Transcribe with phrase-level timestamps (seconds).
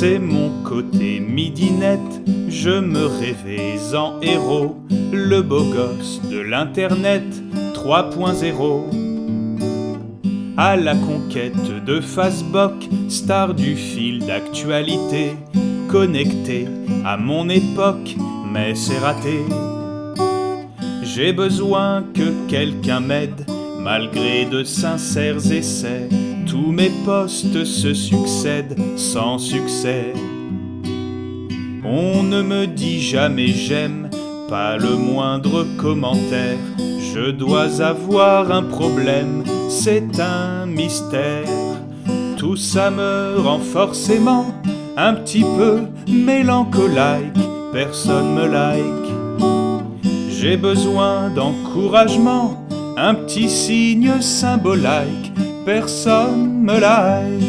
[0.00, 4.76] C'est mon côté midinette, je me rêvais en héros,
[5.12, 7.22] le beau gosse de l'internet
[7.74, 8.84] 3.0.
[10.56, 12.72] À la conquête de Facebook,
[13.10, 15.32] star du fil d'actualité,
[15.90, 16.66] connecté
[17.04, 18.16] à mon époque,
[18.50, 19.40] mais c'est raté.
[21.02, 23.44] J'ai besoin que quelqu'un m'aide,
[23.78, 26.08] malgré de sincères essais.
[26.46, 30.12] Tous mes postes se succèdent sans succès.
[31.84, 34.10] On ne me dit jamais j'aime,
[34.48, 36.58] pas le moindre commentaire.
[37.14, 41.48] Je dois avoir un problème, c'est un mystère.
[42.36, 44.46] Tout ça me rend forcément
[44.96, 47.40] un petit peu mélancolique,
[47.72, 49.00] personne me like.
[50.28, 52.66] J'ai besoin d'encouragement,
[52.96, 55.29] un petit signe symbolique,
[55.72, 57.46] personne me like.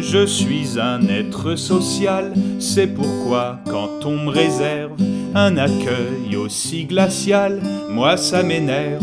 [0.00, 4.92] Je suis un être social, c'est pourquoi quand on me réserve
[5.34, 9.02] un accueil aussi glacial, moi ça m'énerve.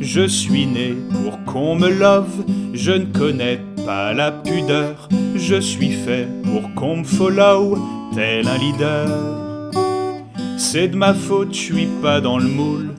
[0.00, 5.92] Je suis né pour qu'on me love, je ne connais pas la pudeur, je suis
[5.92, 7.76] fait pour qu'on me follow,
[8.14, 9.70] tel un leader.
[10.56, 12.94] C'est de ma faute, je suis pas dans le moule.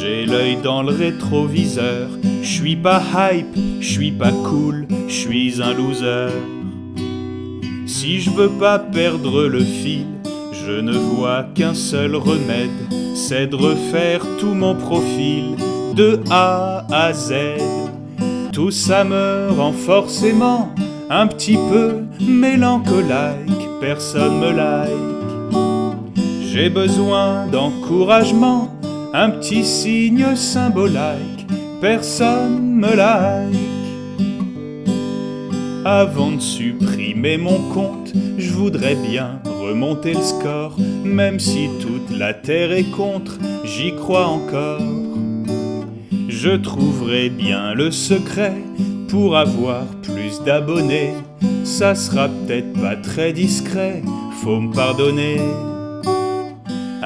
[0.00, 2.08] J'ai l'œil dans le rétroviseur.
[2.42, 6.32] Je suis pas hype, je suis pas cool, je suis un loser.
[7.86, 10.06] Si je veux pas perdre le fil,
[10.52, 12.70] je ne vois qu'un seul remède,
[13.14, 15.56] c'est de refaire tout mon profil
[15.96, 17.34] de A à Z.
[18.52, 20.72] Tout ça me rend forcément
[21.10, 25.08] un petit peu mélancolique, personne me like.
[26.42, 28.77] J'ai besoin d'encouragement,
[29.14, 31.46] un petit signe symbolique,
[31.80, 33.56] personne me like.
[35.84, 42.34] Avant de supprimer mon compte, je voudrais bien remonter le score, même si toute la
[42.34, 44.82] terre est contre, j'y crois encore.
[46.28, 48.54] Je trouverai bien le secret
[49.08, 51.14] pour avoir plus d'abonnés.
[51.64, 54.02] Ça sera peut-être pas très discret,
[54.42, 55.38] faut me pardonner.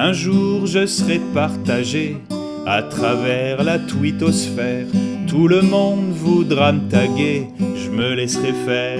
[0.05, 2.17] Un jour je serai partagé
[2.65, 4.85] à travers la twittosphère.
[5.29, 8.99] Tout le monde voudra me taguer, je me laisserai faire.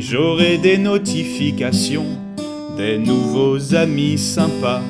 [0.00, 2.18] J'aurai des notifications,
[2.76, 4.82] des nouveaux amis sympas,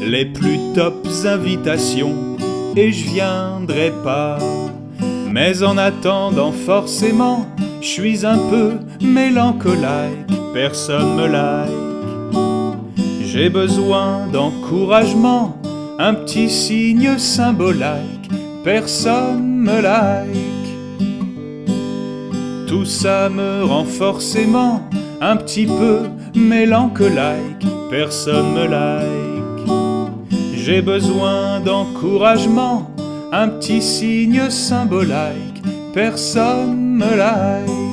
[0.00, 2.36] les plus tops invitations,
[2.76, 4.38] et je viendrai pas.
[5.28, 7.48] Mais en attendant, forcément,
[7.80, 8.74] je suis un peu
[9.04, 11.93] mélancolique, personne me like.
[13.34, 15.60] J'ai besoin d'encouragement,
[15.98, 18.30] un petit signe symbolique,
[18.62, 20.28] personne me like.
[22.68, 24.88] Tout ça me rend forcément
[25.20, 26.02] un petit peu
[26.36, 29.68] mélancolique, personne me like.
[30.54, 32.88] J'ai besoin d'encouragement,
[33.32, 35.60] un petit signe symbolique,
[35.92, 37.83] personne me like.